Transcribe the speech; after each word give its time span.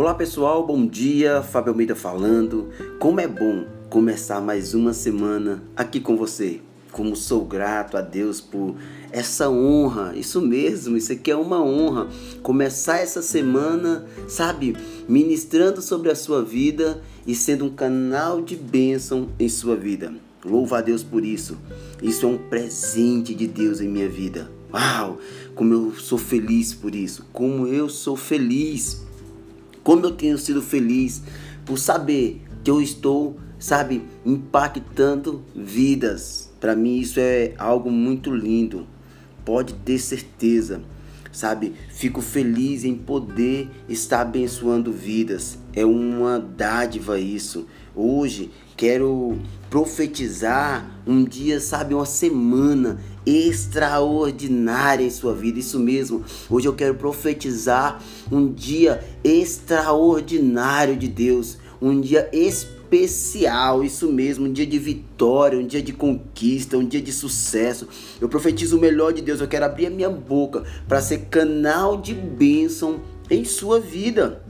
Olá 0.00 0.14
pessoal, 0.14 0.64
bom 0.64 0.86
dia, 0.86 1.42
Fábio 1.42 1.72
Almeida 1.72 1.96
falando. 1.96 2.68
Como 3.00 3.20
é 3.20 3.26
bom 3.26 3.64
começar 3.90 4.40
mais 4.40 4.72
uma 4.72 4.92
semana 4.92 5.60
aqui 5.74 5.98
com 5.98 6.16
você. 6.16 6.60
Como 6.92 7.16
sou 7.16 7.44
grato 7.44 7.96
a 7.96 8.00
Deus 8.00 8.40
por 8.40 8.76
essa 9.10 9.50
honra, 9.50 10.14
isso 10.14 10.40
mesmo, 10.40 10.96
isso 10.96 11.10
aqui 11.10 11.32
é 11.32 11.36
uma 11.36 11.60
honra. 11.60 12.06
Começar 12.44 12.98
essa 12.98 13.20
semana, 13.20 14.06
sabe, 14.28 14.76
ministrando 15.08 15.82
sobre 15.82 16.12
a 16.12 16.14
sua 16.14 16.44
vida 16.44 17.02
e 17.26 17.34
sendo 17.34 17.64
um 17.64 17.70
canal 17.70 18.40
de 18.40 18.54
bênção 18.54 19.30
em 19.36 19.48
sua 19.48 19.74
vida. 19.74 20.14
Louva 20.44 20.78
a 20.78 20.80
Deus 20.80 21.02
por 21.02 21.24
isso. 21.24 21.58
Isso 22.00 22.24
é 22.24 22.28
um 22.28 22.38
presente 22.38 23.34
de 23.34 23.48
Deus 23.48 23.80
em 23.80 23.88
minha 23.88 24.08
vida. 24.08 24.48
Uau! 24.72 25.18
Como 25.56 25.74
eu 25.74 25.92
sou 25.96 26.18
feliz 26.18 26.72
por 26.72 26.94
isso. 26.94 27.26
Como 27.32 27.66
eu 27.66 27.88
sou 27.88 28.14
feliz. 28.14 29.07
Como 29.88 30.04
eu 30.04 30.10
tenho 30.10 30.36
sido 30.36 30.60
feliz 30.60 31.22
por 31.64 31.78
saber 31.78 32.42
que 32.62 32.70
eu 32.70 32.78
estou, 32.78 33.38
sabe, 33.58 34.02
impactando 34.22 35.42
vidas. 35.56 36.50
Para 36.60 36.76
mim 36.76 36.98
isso 36.98 37.18
é 37.18 37.54
algo 37.56 37.90
muito 37.90 38.30
lindo. 38.30 38.86
Pode 39.46 39.72
ter 39.72 39.98
certeza. 39.98 40.82
Sabe, 41.32 41.72
fico 41.88 42.20
feliz 42.20 42.84
em 42.84 42.94
poder 42.94 43.70
estar 43.88 44.20
abençoando 44.20 44.92
vidas. 44.92 45.56
É 45.72 45.86
uma 45.86 46.38
dádiva 46.38 47.18
isso. 47.18 47.66
Hoje 47.94 48.50
quero 48.76 49.38
profetizar 49.70 50.88
um 51.06 51.24
dia, 51.24 51.60
sabe, 51.60 51.94
uma 51.94 52.06
semana 52.06 53.00
extraordinária 53.24 55.04
em 55.04 55.10
sua 55.10 55.34
vida. 55.34 55.58
Isso 55.58 55.78
mesmo. 55.78 56.24
Hoje 56.48 56.68
eu 56.68 56.74
quero 56.74 56.94
profetizar 56.94 58.02
um 58.30 58.52
dia 58.52 59.02
extraordinário 59.28 60.96
de 60.96 61.06
Deus, 61.06 61.58
um 61.80 62.00
dia 62.00 62.28
especial, 62.32 63.84
isso 63.84 64.10
mesmo, 64.10 64.46
um 64.46 64.52
dia 64.52 64.66
de 64.66 64.78
vitória, 64.78 65.58
um 65.58 65.66
dia 65.66 65.82
de 65.82 65.92
conquista, 65.92 66.78
um 66.78 66.84
dia 66.84 67.00
de 67.00 67.12
sucesso. 67.12 67.86
Eu 68.20 68.28
profetizo 68.28 68.78
o 68.78 68.80
melhor 68.80 69.12
de 69.12 69.22
Deus. 69.22 69.40
Eu 69.40 69.48
quero 69.48 69.66
abrir 69.66 69.86
a 69.86 69.90
minha 69.90 70.10
boca 70.10 70.64
para 70.88 71.00
ser 71.00 71.26
canal 71.26 72.00
de 72.00 72.14
bênção 72.14 73.00
em 73.30 73.44
sua 73.44 73.78
vida. 73.78 74.42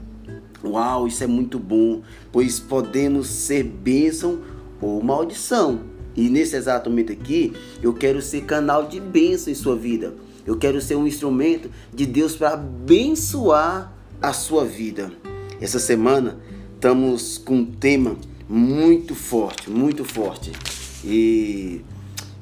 Uau, 0.63 1.07
isso 1.07 1.23
é 1.23 1.27
muito 1.27 1.59
bom, 1.59 2.01
pois 2.31 2.59
podemos 2.59 3.27
ser 3.27 3.63
bênção 3.63 4.39
ou 4.81 5.01
maldição. 5.01 5.81
E 6.15 6.29
nesse 6.29 6.55
exato 6.55 6.89
momento 6.89 7.13
aqui, 7.13 7.53
eu 7.81 7.93
quero 7.93 8.21
ser 8.21 8.41
canal 8.41 8.87
de 8.87 8.99
bênção 8.99 9.51
em 9.51 9.55
sua 9.55 9.75
vida. 9.75 10.13
Eu 10.45 10.57
quero 10.57 10.81
ser 10.81 10.95
um 10.95 11.05
instrumento 11.05 11.69
de 11.93 12.05
Deus 12.05 12.35
para 12.35 12.53
abençoar 12.53 13.98
a 14.21 14.33
sua 14.33 14.65
vida. 14.65 15.11
Essa 15.61 15.79
semana 15.79 16.39
estamos 16.75 17.37
com 17.37 17.55
um 17.55 17.65
tema 17.65 18.15
muito 18.47 19.15
forte, 19.15 19.69
muito 19.69 20.03
forte. 20.03 20.51
E 21.03 21.81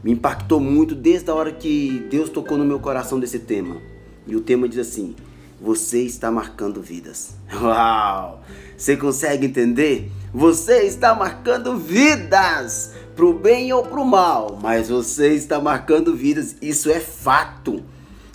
me 0.04 0.12
impactou 0.12 0.60
muito 0.60 0.96
desde 0.96 1.30
a 1.30 1.36
hora 1.36 1.52
que 1.52 2.06
Deus 2.10 2.30
tocou 2.30 2.58
no 2.58 2.66
meu 2.66 2.80
coração 2.80 3.20
desse 3.20 3.40
tema. 3.40 3.78
E 4.26 4.36
o 4.36 4.42
tema 4.42 4.68
diz 4.68 4.80
assim: 4.80 5.16
você 5.60 6.02
está 6.04 6.32
marcando 6.32 6.82
vidas. 6.82 7.36
Uau! 7.62 8.42
Você 8.78 8.96
consegue 8.96 9.48
entender? 9.48 10.12
Você 10.34 10.84
está 10.84 11.16
marcando 11.16 11.78
vidas, 11.78 12.94
pro 13.16 13.34
bem 13.34 13.74
ou 13.74 13.84
pro 13.84 14.06
mal, 14.06 14.60
mas 14.62 14.90
você 14.90 15.34
está 15.34 15.60
marcando 15.60 16.16
vidas. 16.16 16.56
Isso 16.62 16.92
é 16.92 17.00
fato. 17.00 17.84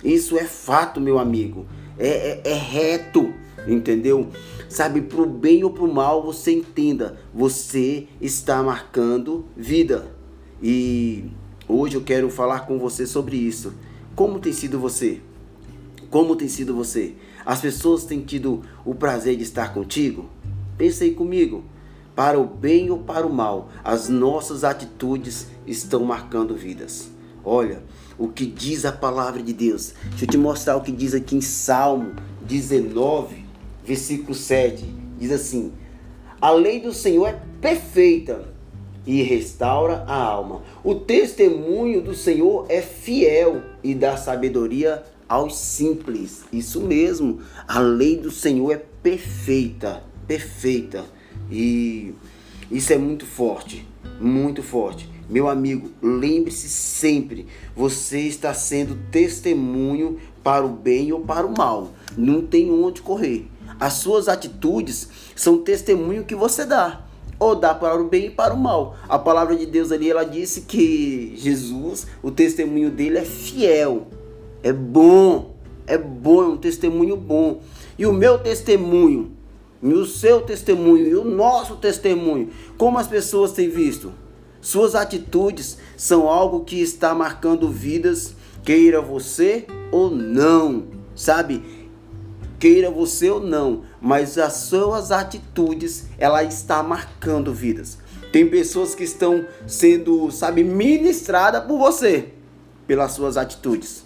Isso 0.03 0.37
é 0.37 0.43
fato, 0.43 0.99
meu 0.99 1.17
amigo. 1.17 1.65
É, 1.97 2.07
é, 2.07 2.51
é 2.51 2.53
reto, 2.53 3.33
entendeu? 3.67 4.29
Sabe, 4.69 5.01
pro 5.01 5.25
bem 5.25 5.63
ou 5.63 5.71
pro 5.71 5.91
mal, 5.91 6.23
você 6.23 6.51
entenda. 6.51 7.17
Você 7.33 8.07
está 8.19 8.63
marcando 8.63 9.45
vida. 9.55 10.07
E 10.61 11.25
hoje 11.67 11.95
eu 11.95 12.01
quero 12.01 12.29
falar 12.29 12.61
com 12.61 12.79
você 12.79 13.05
sobre 13.05 13.37
isso. 13.37 13.73
Como 14.15 14.39
tem 14.39 14.53
sido 14.53 14.79
você? 14.79 15.21
Como 16.09 16.35
tem 16.35 16.47
sido 16.47 16.75
você? 16.75 17.13
As 17.45 17.61
pessoas 17.61 18.05
têm 18.05 18.21
tido 18.21 18.61
o 18.85 18.95
prazer 18.95 19.35
de 19.35 19.43
estar 19.43 19.73
contigo? 19.73 20.29
Pense 20.77 21.03
aí 21.03 21.11
comigo. 21.11 21.63
Para 22.15 22.39
o 22.39 22.45
bem 22.45 22.91
ou 22.91 22.99
para 22.99 23.25
o 23.25 23.33
mal, 23.33 23.69
as 23.83 24.09
nossas 24.09 24.63
atitudes 24.63 25.47
estão 25.65 26.03
marcando 26.03 26.55
vidas. 26.55 27.09
Olha 27.43 27.81
o 28.17 28.27
que 28.27 28.45
diz 28.45 28.85
a 28.85 28.91
palavra 28.91 29.41
de 29.41 29.53
Deus. 29.53 29.93
Deixa 30.09 30.25
eu 30.25 30.29
te 30.29 30.37
mostrar 30.37 30.77
o 30.77 30.81
que 30.81 30.91
diz 30.91 31.13
aqui 31.13 31.35
em 31.35 31.41
Salmo 31.41 32.13
19, 32.41 33.45
versículo 33.85 34.33
7. 34.33 34.83
Diz 35.19 35.31
assim: 35.31 35.73
A 36.39 36.51
lei 36.51 36.79
do 36.79 36.93
Senhor 36.93 37.27
é 37.27 37.39
perfeita 37.59 38.53
e 39.05 39.21
restaura 39.21 40.03
a 40.07 40.15
alma. 40.15 40.61
O 40.83 40.95
testemunho 40.95 42.01
do 42.01 42.13
Senhor 42.13 42.65
é 42.69 42.81
fiel 42.81 43.61
e 43.83 43.93
dá 43.93 44.15
sabedoria 44.15 45.03
aos 45.27 45.57
simples. 45.57 46.43
Isso 46.51 46.81
mesmo. 46.81 47.41
A 47.67 47.79
lei 47.79 48.17
do 48.17 48.31
Senhor 48.31 48.71
é 48.71 48.81
perfeita, 49.01 50.03
perfeita. 50.27 51.03
E 51.51 52.13
isso 52.73 52.91
é 52.91 52.97
muito 52.97 53.23
forte, 53.23 53.87
muito 54.19 54.63
forte. 54.63 55.07
Meu 55.29 55.47
amigo, 55.47 55.91
lembre-se 56.01 56.67
sempre, 56.67 57.45
você 57.75 58.21
está 58.21 58.51
sendo 58.51 58.97
testemunho 59.11 60.17
para 60.43 60.65
o 60.65 60.69
bem 60.69 61.13
ou 61.13 61.21
para 61.21 61.45
o 61.45 61.55
mal. 61.55 61.91
Não 62.17 62.41
tem 62.41 62.71
onde 62.71 63.03
correr. 63.03 63.47
As 63.79 63.93
suas 63.93 64.27
atitudes 64.27 65.07
são 65.35 65.59
testemunho 65.59 66.25
que 66.25 66.33
você 66.33 66.65
dá 66.65 67.05
ou 67.39 67.55
dá 67.55 67.75
para 67.75 68.01
o 68.01 68.07
bem 68.07 68.25
e 68.25 68.31
para 68.31 68.55
o 68.55 68.59
mal. 68.59 68.95
A 69.07 69.19
palavra 69.19 69.55
de 69.55 69.67
Deus 69.67 69.91
ali, 69.91 70.09
ela 70.09 70.23
disse 70.23 70.61
que 70.61 71.35
Jesus, 71.37 72.07
o 72.23 72.31
testemunho 72.31 72.89
dele 72.89 73.19
é 73.19 73.25
fiel. 73.25 74.07
É 74.63 74.73
bom, 74.73 75.55
é 75.85 75.97
bom, 75.97 76.41
é 76.41 76.47
um 76.47 76.57
testemunho 76.57 77.15
bom. 77.15 77.61
E 77.99 78.05
o 78.07 78.13
meu 78.13 78.39
testemunho, 78.39 79.32
e 79.83 79.93
o 79.93 80.05
seu 80.05 80.41
testemunho, 80.41 81.05
e 81.05 81.15
o 81.15 81.25
nosso 81.25 81.75
testemunho, 81.75 82.49
como 82.77 82.97
as 82.97 83.07
pessoas 83.07 83.51
têm 83.51 83.69
visto? 83.69 84.13
Suas 84.61 84.95
atitudes 84.95 85.77
são 85.97 86.29
algo 86.29 86.63
que 86.63 86.81
está 86.81 87.13
marcando 87.13 87.69
vidas, 87.69 88.33
queira 88.63 89.01
você 89.01 89.67
ou 89.91 90.09
não, 90.09 90.85
sabe? 91.13 91.89
Queira 92.57 92.89
você 92.89 93.29
ou 93.29 93.41
não, 93.41 93.83
mas 93.99 94.37
as 94.37 94.53
suas 94.53 95.11
atitudes, 95.11 96.05
ela 96.17 96.45
está 96.45 96.81
marcando 96.81 97.53
vidas. 97.53 97.97
Tem 98.31 98.49
pessoas 98.49 98.95
que 98.95 99.03
estão 99.03 99.45
sendo, 99.67 100.31
sabe, 100.31 100.63
ministradas 100.63 101.65
por 101.65 101.77
você 101.77 102.29
pelas 102.87 103.11
suas 103.11 103.35
atitudes. 103.35 104.02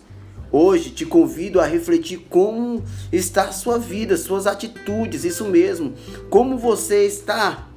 Hoje 0.52 0.92
te 0.92 1.06
convido 1.06 1.60
a 1.60 1.66
refletir 1.66 2.26
como 2.30 2.82
está 3.12 3.44
a 3.44 3.52
sua 3.52 3.78
vida, 3.78 4.16
suas 4.16 4.48
atitudes, 4.48 5.26
isso 5.26 5.46
mesmo. 5.46 5.94
Como 6.30 6.58
você 6.58 7.06
está? 7.06 7.68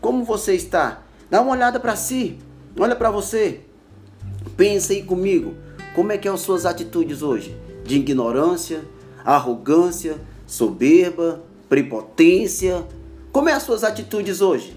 Como 0.00 0.24
você 0.24 0.54
está? 0.54 1.02
Dá 1.28 1.40
uma 1.40 1.52
olhada 1.52 1.80
para 1.80 1.96
si. 1.96 2.38
Olha 2.78 2.94
para 2.94 3.10
você. 3.10 3.60
Pensa 4.56 4.92
aí 4.92 5.02
comigo. 5.02 5.54
Como 5.94 6.12
é 6.12 6.18
que 6.18 6.28
são 6.28 6.34
as 6.34 6.40
suas 6.40 6.66
atitudes 6.66 7.20
hoje? 7.20 7.56
De 7.84 7.96
ignorância, 7.96 8.84
arrogância, 9.24 10.16
soberba, 10.46 11.42
prepotência? 11.68 12.86
Como 13.32 13.48
é 13.48 13.52
as 13.52 13.64
suas 13.64 13.82
atitudes 13.82 14.40
hoje? 14.40 14.76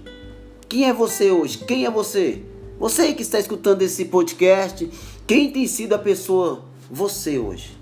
Quem 0.67 0.89
é 0.89 0.93
você 0.93 1.29
hoje? 1.29 1.59
Quem 1.59 1.85
é 1.85 1.91
você? 1.91 2.41
Você 2.79 3.13
que 3.13 3.21
está 3.21 3.39
escutando 3.39 3.83
esse 3.83 4.05
podcast, 4.05 4.89
quem 5.27 5.51
tem 5.51 5.67
sido 5.67 5.93
a 5.93 5.99
pessoa 5.99 6.65
você 6.89 7.37
hoje. 7.37 7.77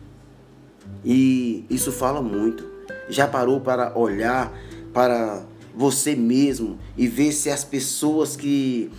E 1.03 1.65
isso 1.69 1.92
fala 1.92 2.21
muito. 2.21 2.65
Já 3.09 3.27
parou 3.27 3.59
para 3.59 3.98
olhar 3.98 4.51
para 4.94 5.44
você 5.75 6.15
mesmo 6.15 6.77
e 6.98 7.07
ver 7.07 7.31
se 7.31 7.50
as 7.50 7.63
pessoas 7.63 8.36
que 8.36 8.92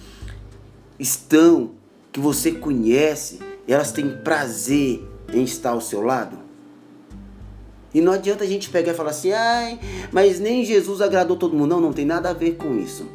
estão, 0.99 1.73
que 2.11 2.21
você 2.21 2.53
conhece, 2.53 3.41
elas 3.67 3.93
têm 3.93 4.17
prazer 4.19 5.07
em 5.33 5.45
estar 5.45 5.71
ao 5.71 5.81
seu 5.81 6.03
lado? 6.03 6.39
E 7.95 8.01
não 8.01 8.13
adianta 8.13 8.45
a 8.45 8.47
gente 8.47 8.71
pegar 8.71 8.93
e 8.93 8.95
falar 8.95 9.11
assim, 9.11 9.33
ai, 9.33 9.79
mas 10.11 10.41
nem 10.41 10.65
Jesus 10.65 11.01
agradou 11.01 11.37
todo 11.37 11.55
mundo. 11.55 11.71
Não, 11.71 11.81
não 11.81 11.93
tem 11.93 12.07
nada 12.07 12.31
a 12.31 12.33
ver 12.33 12.57
com 12.57 12.79
isso. 12.79 13.07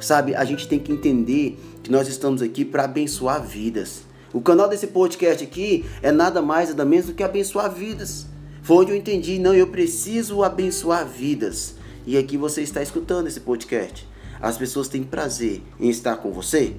Sabe, 0.00 0.34
a 0.34 0.44
gente 0.44 0.66
tem 0.66 0.78
que 0.78 0.90
entender 0.90 1.58
que 1.82 1.90
nós 1.90 2.08
estamos 2.08 2.40
aqui 2.40 2.64
para 2.64 2.84
abençoar 2.84 3.42
vidas. 3.42 4.02
O 4.32 4.40
canal 4.40 4.68
desse 4.68 4.86
podcast 4.86 5.44
aqui 5.44 5.84
é 6.00 6.10
nada 6.10 6.40
mais 6.40 6.70
nada 6.70 6.84
menos 6.84 7.06
do 7.06 7.12
que 7.12 7.22
abençoar 7.22 7.70
vidas. 7.70 8.26
Foi 8.62 8.76
onde 8.78 8.92
eu 8.92 8.96
entendi, 8.96 9.38
não, 9.38 9.52
eu 9.52 9.66
preciso 9.66 10.42
abençoar 10.42 11.06
vidas. 11.06 11.74
E 12.06 12.16
aqui 12.16 12.36
você 12.36 12.62
está 12.62 12.82
escutando 12.82 13.26
esse 13.26 13.40
podcast. 13.40 14.08
As 14.40 14.56
pessoas 14.56 14.88
têm 14.88 15.02
prazer 15.02 15.62
em 15.78 15.90
estar 15.90 16.16
com 16.16 16.32
você? 16.32 16.76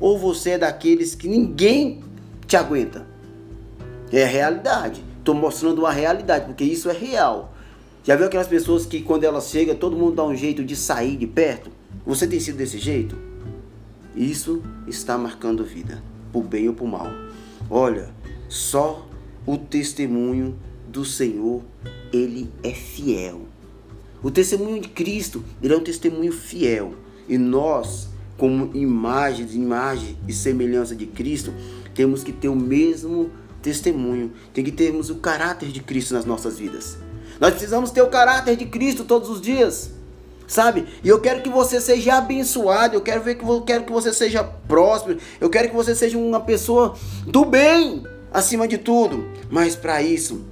Ou 0.00 0.18
você 0.18 0.50
é 0.50 0.58
daqueles 0.58 1.14
que 1.14 1.28
ninguém 1.28 2.02
te 2.46 2.56
aguenta? 2.56 3.06
É 4.10 4.24
a 4.24 4.26
realidade. 4.26 5.04
Estou 5.18 5.34
mostrando 5.34 5.80
uma 5.80 5.92
realidade, 5.92 6.46
porque 6.46 6.64
isso 6.64 6.88
é 6.88 6.92
real. 6.92 7.54
Já 8.02 8.16
viu 8.16 8.26
aquelas 8.26 8.48
pessoas 8.48 8.84
que 8.84 9.00
quando 9.00 9.24
elas 9.24 9.48
chegam, 9.48 9.76
todo 9.76 9.96
mundo 9.96 10.16
dá 10.16 10.24
um 10.24 10.34
jeito 10.34 10.64
de 10.64 10.74
sair 10.74 11.16
de 11.16 11.26
perto? 11.26 11.70
Você 12.04 12.26
tem 12.26 12.40
sido 12.40 12.56
desse 12.56 12.78
jeito? 12.78 13.16
Isso 14.16 14.62
está 14.88 15.16
marcando 15.16 15.64
vida, 15.64 16.02
por 16.32 16.42
bem 16.42 16.68
ou 16.68 16.74
por 16.74 16.88
mal. 16.88 17.08
Olha, 17.68 18.10
só 18.48 19.06
o 19.46 19.56
testemunho 19.56 20.56
do 20.88 21.04
Senhor, 21.04 21.62
ele 22.12 22.50
é 22.62 22.70
fiel. 22.70 23.42
O 24.22 24.30
testemunho 24.30 24.80
de 24.80 24.88
Cristo, 24.88 25.44
ele 25.62 25.74
é 25.74 25.76
um 25.76 25.82
testemunho 25.82 26.32
fiel. 26.32 26.94
E 27.28 27.36
nós, 27.36 28.08
como 28.36 28.70
imagem, 28.76 29.46
imagem 29.52 30.16
e 30.28 30.32
semelhança 30.32 30.94
de 30.94 31.06
Cristo, 31.06 31.52
temos 31.94 32.22
que 32.22 32.32
ter 32.32 32.48
o 32.48 32.56
mesmo 32.56 33.30
testemunho. 33.60 34.32
Tem 34.52 34.62
que 34.62 34.72
termos 34.72 35.10
o 35.10 35.16
caráter 35.16 35.70
de 35.70 35.80
Cristo 35.80 36.14
nas 36.14 36.24
nossas 36.24 36.58
vidas. 36.58 36.98
Nós 37.40 37.50
precisamos 37.52 37.90
ter 37.90 38.02
o 38.02 38.08
caráter 38.08 38.56
de 38.56 38.66
Cristo 38.66 39.04
todos 39.04 39.28
os 39.28 39.40
dias. 39.40 39.90
Sabe? 40.46 40.86
E 41.02 41.08
eu 41.08 41.20
quero 41.20 41.42
que 41.42 41.48
você 41.48 41.80
seja 41.80 42.18
abençoado, 42.18 42.94
eu 42.94 43.00
quero 43.00 43.22
ver 43.22 43.36
que 43.36 43.44
eu 43.44 43.62
quero 43.62 43.84
que 43.84 43.92
você 43.92 44.12
seja 44.12 44.44
próspero, 44.44 45.18
eu 45.40 45.48
quero 45.48 45.68
que 45.68 45.74
você 45.74 45.94
seja 45.94 46.18
uma 46.18 46.40
pessoa 46.40 46.94
do 47.26 47.44
bem 47.44 48.04
acima 48.32 48.66
de 48.66 48.78
tudo. 48.78 49.24
Mas 49.50 49.76
para 49.76 50.02
isso, 50.02 50.44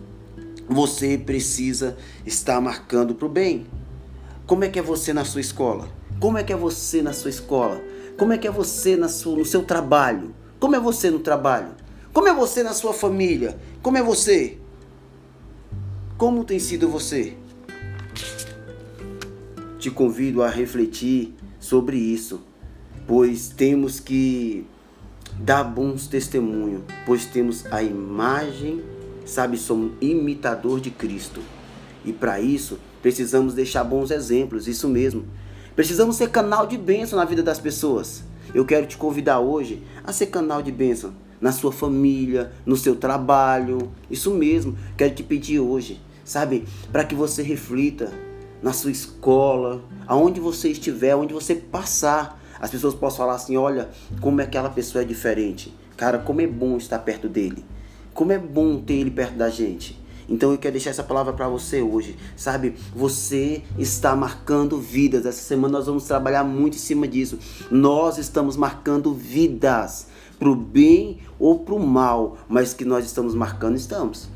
você 0.69 1.19
precisa 1.19 1.96
estar 2.25 2.60
marcando 2.60 3.14
para 3.14 3.26
o 3.26 3.28
bem. 3.28 3.66
Como 4.46 4.64
é 4.64 4.69
que 4.69 4.78
é 4.78 4.82
você 4.82 5.12
na 5.12 5.25
sua 5.25 5.40
escola? 5.40 5.88
Como 6.19 6.38
é 6.38 6.42
que 6.42 6.52
é 6.52 6.56
você 6.56 7.02
na 7.02 7.12
sua 7.12 7.31
escola? 7.31 7.82
Como 8.16 8.32
é 8.32 8.38
que 8.38 8.46
é 8.46 8.50
você 8.50 8.96
na 8.96 9.08
sua, 9.08 9.37
no 9.37 9.44
seu 9.44 9.62
trabalho? 9.62 10.34
Como 10.58 10.76
é 10.76 10.81
você 10.81 11.10
no 11.10 11.20
trabalho? 11.20 11.69
Como 12.12 12.28
é 12.28 12.34
você 12.34 12.62
na 12.62 12.75
sua 12.75 12.92
família? 12.92 13.58
Como 13.82 13.96
é 13.96 14.02
você? 14.02 14.58
Como 16.19 16.44
tem 16.44 16.58
sido 16.58 16.88
você? 16.88 17.34
Te 19.80 19.90
convido 19.90 20.42
a 20.42 20.48
refletir 20.48 21.34
sobre 21.58 21.96
isso, 21.96 22.42
pois 23.06 23.48
temos 23.48 23.98
que 23.98 24.66
dar 25.38 25.64
bons 25.64 26.06
testemunhos, 26.06 26.82
pois 27.06 27.24
temos 27.24 27.64
a 27.72 27.82
imagem, 27.82 28.82
sabe, 29.24 29.56
somos 29.56 29.92
imitador 30.00 30.80
de 30.80 30.90
Cristo. 30.90 31.40
E 32.04 32.12
para 32.12 32.38
isso, 32.40 32.78
precisamos 33.00 33.54
deixar 33.54 33.82
bons 33.82 34.10
exemplos, 34.10 34.68
isso 34.68 34.86
mesmo. 34.86 35.24
Precisamos 35.74 36.16
ser 36.16 36.28
canal 36.30 36.66
de 36.66 36.76
bênção 36.76 37.18
na 37.18 37.24
vida 37.24 37.42
das 37.42 37.58
pessoas. 37.58 38.22
Eu 38.54 38.66
quero 38.66 38.86
te 38.86 38.98
convidar 38.98 39.40
hoje 39.40 39.82
a 40.04 40.12
ser 40.12 40.26
canal 40.26 40.62
de 40.62 40.70
bênção 40.70 41.14
na 41.40 41.52
sua 41.52 41.72
família, 41.72 42.52
no 42.66 42.76
seu 42.76 42.94
trabalho. 42.96 43.90
Isso 44.10 44.30
mesmo, 44.32 44.76
quero 44.96 45.14
te 45.14 45.22
pedir 45.22 45.58
hoje 45.58 46.00
sabe? 46.30 46.64
Para 46.92 47.04
que 47.04 47.14
você 47.14 47.42
reflita 47.42 48.12
na 48.62 48.72
sua 48.72 48.90
escola, 48.90 49.82
aonde 50.06 50.40
você 50.40 50.70
estiver, 50.70 51.14
onde 51.16 51.32
você 51.32 51.54
passar, 51.54 52.40
as 52.60 52.70
pessoas 52.70 52.94
possam 52.94 53.18
falar 53.18 53.34
assim: 53.34 53.56
olha, 53.56 53.88
como 54.20 54.40
aquela 54.40 54.70
pessoa 54.70 55.02
é 55.02 55.06
diferente. 55.06 55.74
Cara, 55.96 56.18
como 56.18 56.40
é 56.40 56.46
bom 56.46 56.76
estar 56.76 56.98
perto 57.00 57.28
dele. 57.28 57.64
Como 58.14 58.32
é 58.32 58.38
bom 58.38 58.80
ter 58.80 58.94
ele 58.94 59.10
perto 59.10 59.34
da 59.34 59.50
gente. 59.50 60.00
Então 60.30 60.52
eu 60.52 60.58
quero 60.58 60.72
deixar 60.72 60.90
essa 60.90 61.02
palavra 61.02 61.32
para 61.32 61.48
você 61.48 61.82
hoje, 61.82 62.16
sabe? 62.36 62.76
Você 62.94 63.62
está 63.76 64.14
marcando 64.14 64.78
vidas. 64.78 65.26
Essa 65.26 65.42
semana 65.42 65.78
nós 65.78 65.86
vamos 65.86 66.04
trabalhar 66.04 66.44
muito 66.44 66.76
em 66.76 66.78
cima 66.78 67.08
disso. 67.08 67.38
Nós 67.68 68.16
estamos 68.16 68.56
marcando 68.56 69.12
vidas, 69.12 70.06
pro 70.38 70.54
bem 70.54 71.18
ou 71.38 71.58
pro 71.58 71.80
mal, 71.80 72.38
mas 72.48 72.72
que 72.72 72.84
nós 72.84 73.04
estamos 73.04 73.34
marcando, 73.34 73.76
estamos. 73.76 74.28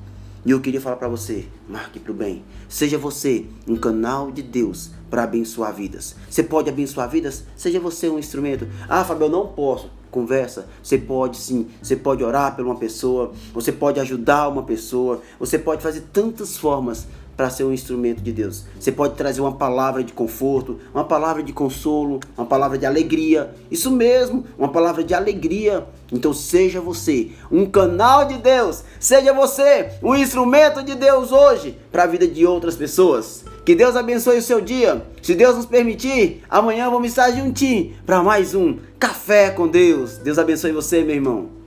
E 0.47 0.51
eu 0.51 0.61
queria 0.61 0.81
falar 0.81 0.97
para 0.97 1.09
você, 1.09 1.47
marque 1.67 1.99
para 1.99 2.13
o 2.13 2.15
bem. 2.15 2.45
Seja 2.69 2.99
você 2.99 3.47
um 3.67 3.77
canal 3.77 4.31
de 4.31 4.43
Deus 4.43 4.91
para 5.09 5.23
abençoar 5.23 5.73
vidas. 5.73 6.15
Você 6.29 6.43
pode 6.43 6.69
abençoar 6.69 7.09
vidas? 7.09 7.45
Seja 7.57 7.81
você 7.81 8.11
um 8.11 8.19
instrumento. 8.19 8.69
Ah, 8.87 9.03
Fábio, 9.03 9.25
eu 9.25 9.31
não 9.31 9.47
posso. 9.47 9.91
Conversa. 10.11 10.69
Você 10.83 10.99
pode 10.99 11.39
sim. 11.39 11.69
Você 11.83 11.97
pode 11.97 12.23
orar 12.23 12.55
por 12.55 12.65
uma 12.65 12.77
pessoa. 12.77 13.33
Você 13.55 13.73
pode 13.73 13.99
ajudar 14.01 14.49
uma 14.49 14.63
pessoa. 14.63 15.23
Você 15.41 15.59
pode 15.59 15.83
fazer 15.83 16.03
tantas 16.13 16.59
formas 16.59 17.07
para 17.37 17.51
ser 17.51 17.65
um 17.65 17.73
instrumento 17.73 18.23
de 18.23 18.33
Deus. 18.33 18.65
Você 18.79 18.93
pode 18.93 19.15
trazer 19.15 19.41
uma 19.41 19.53
palavra 19.57 20.03
de 20.03 20.13
conforto, 20.13 20.79
uma 20.93 21.05
palavra 21.05 21.43
de 21.43 21.53
consolo, 21.53 22.21
uma 22.37 22.47
palavra 22.47 22.79
de 22.79 22.87
alegria. 22.87 23.55
Isso 23.71 23.91
mesmo, 23.91 24.45
uma 24.59 24.69
palavra 24.69 25.03
de 25.03 25.15
alegria. 25.15 25.87
Então 26.13 26.33
seja 26.33 26.81
você 26.81 27.31
um 27.51 27.67
canal 27.67 28.25
de 28.27 28.39
Deus, 28.39 28.85
seja 29.01 29.33
você 29.33 29.91
um 30.03 30.15
instrumento 30.15 30.83
de 30.83 30.95
Deus 30.95 31.33
hoje 31.33 31.79
para 31.91 32.05
a 32.05 32.07
vida 32.07 32.27
de 32.27 32.47
outras 32.47 32.77
pessoas. 32.77 33.45
Que 33.65 33.75
Deus 33.75 33.97
abençoe 33.97 34.39
o 34.39 34.43
seu 34.43 34.61
dia. 34.61 35.03
Se 35.23 35.35
Deus 35.35 35.57
nos 35.57 35.67
permitir, 35.67 36.43
amanhã 36.51 36.91
vamos 36.91 37.09
estar 37.09 37.31
juntinho 37.31 37.95
para 38.05 38.23
mais 38.23 38.55
um 38.55 38.77
Café 38.99 39.51
com 39.51 39.67
Deus. 39.67 40.19
Deus 40.19 40.39
abençoe 40.39 40.73
você, 40.73 41.03
meu 41.03 41.15
irmão. 41.15 41.64